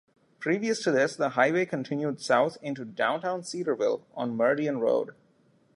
Previous 0.39 0.81
to 0.83 0.91
this, 0.91 1.15
the 1.15 1.29
highway 1.29 1.63
continued 1.63 2.19
south 2.19 2.57
into 2.63 2.83
downtown 2.83 3.43
Cedarville 3.43 4.03
on 4.15 4.35
Merdian 4.35 4.79
Road. 4.79 5.11